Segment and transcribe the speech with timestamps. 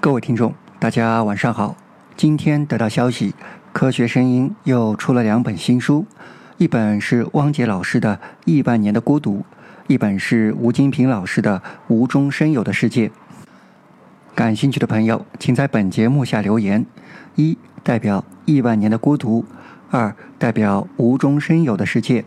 [0.00, 1.74] 各位听众，大家晚上好。
[2.16, 3.34] 今天得到消息，
[3.72, 6.06] 科学声音又出了两本新书，
[6.56, 8.14] 一本是汪杰老师的
[8.44, 9.38] 《亿万年的孤独》，
[9.88, 11.58] 一本是吴金平老师的
[11.88, 13.08] 《无中生有的世界》。
[14.36, 16.86] 感兴趣的朋友，请在本节目下留言：
[17.34, 19.44] 一代表亿万年的孤独，
[19.90, 22.24] 二代表无中生有的世界，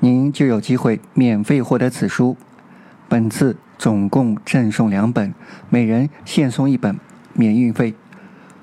[0.00, 2.36] 您就有机会免费获得此书。
[3.08, 5.32] 本次总共赠送两本，
[5.70, 6.98] 每人限送一本，
[7.32, 7.94] 免运费。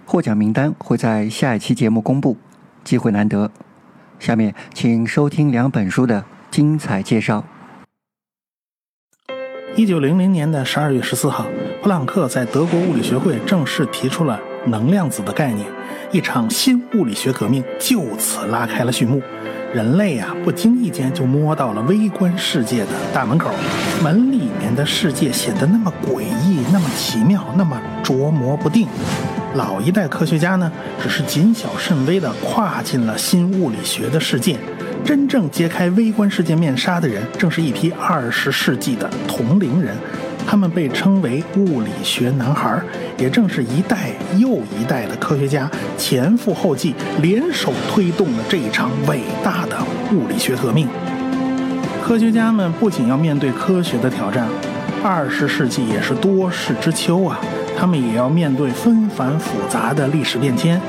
[0.05, 2.37] 获奖名单会在下一期节目公布，
[2.83, 3.49] 机会难得。
[4.19, 7.43] 下面请收听两本书的精彩介绍。
[9.75, 11.47] 一九零零年的十二月十四号，
[11.81, 15.67] 普朗克在德国物理学会正式提出了能量子的概念，
[16.11, 19.21] 一场新物理学革命就此拉开了序幕。
[19.73, 23.51] 人类啊，不经意间就摸到了微观世界的大门口，
[24.01, 28.87] 门里面的世界显得那么诡异，那么奇妙，那么捉摸不定。
[29.55, 30.71] 老一代科学家呢，
[31.01, 34.57] 只是谨小慎微地跨进了新物理学的世界。
[35.03, 39.95] 真正揭开微观世界面纱的人，正是一批二十世纪的同龄人，
[40.47, 42.81] 他们被称为物理学男孩。
[43.17, 49.77] 也正是一代又一代的科学家前赴后继，联手推动了这一场伟大的
[50.11, 50.87] 物理学革命。
[52.03, 54.47] 科学家们不仅要面对科学的挑战，
[55.01, 57.39] 二十世纪也是多事之秋啊。
[57.77, 60.79] 他们也要面对纷繁复杂的历史变迁。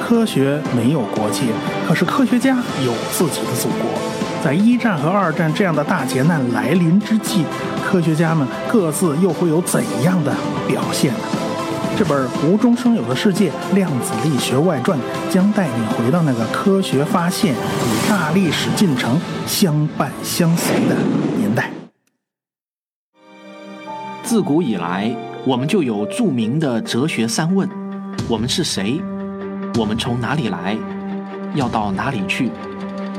[0.00, 1.42] 科学没有国界，
[1.88, 3.90] 可是科学家有自己的祖国。
[4.42, 7.44] 在一战和二战这样的大劫难来临之际，
[7.90, 10.32] 科学家们各自又会有怎样的
[10.68, 11.18] 表现呢？
[11.98, 14.96] 这本《无中生有的世界：量子力学外传》
[15.28, 20.94] 将带你回到那个科学发现与大历史进程相伴相随的
[21.36, 21.72] 年代。
[24.22, 25.12] 自古以来。
[25.46, 27.66] 我们就有著名的哲学三问：
[28.28, 29.00] 我们是谁？
[29.78, 30.76] 我们从哪里来？
[31.54, 32.50] 要到哪里去？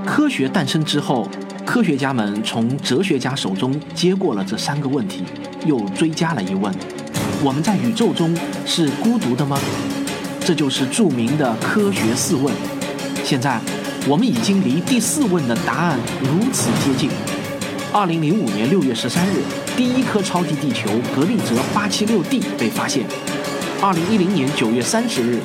[0.06, 1.28] 科学诞生之后，
[1.72, 5.24] 科学家们从哲学家手中接过了这三个问题，
[5.66, 6.70] 又追加了一问：
[7.42, 9.58] 我们在宇宙中是孤独的吗？
[10.42, 12.54] 这就是著名的科学四问。
[13.24, 13.58] 现在，
[14.06, 17.10] 我们已经离第四问的答案如此接近。
[17.94, 19.42] 二零零五年六月十三日。
[19.78, 23.06] 第一颗超级地球格利泽八七六 d 被发现。
[23.82, 25.40] 二零一零年九月三十日，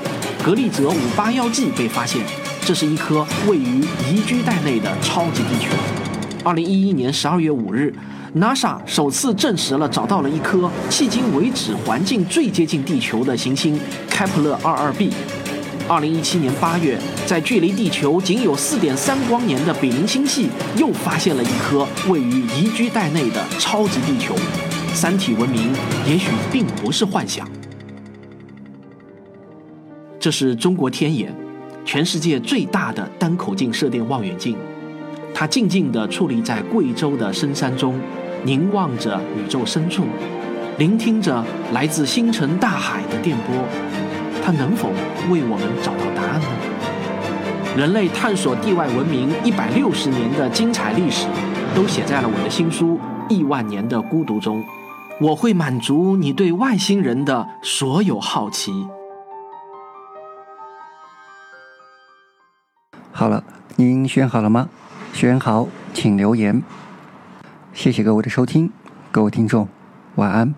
[0.45, 2.21] 格利泽五八幺 g 被发现，
[2.63, 6.06] 这是一颗位于宜居带内的超级地球。
[6.47, 7.93] 二零一一年十二月五日
[8.37, 13.77] ，NASA 首次证实了找到了一颗迄今为止环境最接近地球的行星
[14.09, 15.11] 开普勒二二 b。
[15.89, 16.97] 二零一七年八月，
[17.27, 24.33] 在距离地球仅有四点三光年的比邻星系，又发现了一颗位于宜居带内的超级地球。
[24.95, 25.73] 三体文明
[26.09, 27.45] 也许并不是幻想。
[30.21, 31.35] 这是中国天眼，
[31.85, 34.57] 全世界最大的单口径射电望远镜，
[35.39, 38.01] 它静静地矗立在贵州的深山中，
[38.43, 40.07] 凝望着宇宙深处，
[40.79, 43.55] 聆听着来自星辰大海的电波。
[44.43, 44.89] 它能否
[45.31, 46.47] 为我们找到答案呢？
[47.77, 51.27] 人类探索地外文明一百六十年的精彩历史，
[51.75, 52.99] 都写在了我的新书
[53.29, 54.65] 《亿万年的孤独》中。
[55.21, 58.73] 我会满足你对外星人的所有好奇。
[63.13, 63.45] 好了，
[63.77, 64.71] 您选好了吗？
[65.17, 66.63] 选好请留言。
[67.73, 68.71] 谢谢各位的收听，
[69.11, 69.67] 各位听众，
[70.17, 70.55] 晚安。